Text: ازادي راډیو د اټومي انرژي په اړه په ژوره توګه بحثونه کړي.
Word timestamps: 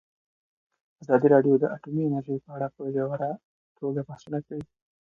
ازادي 1.03 1.27
راډیو 1.35 1.53
د 1.59 1.63
اټومي 1.75 2.03
انرژي 2.05 2.35
په 2.45 2.49
اړه 2.55 2.67
په 2.75 2.81
ژوره 2.95 3.31
توګه 3.79 4.01
بحثونه 4.09 4.39
کړي. 4.47 4.63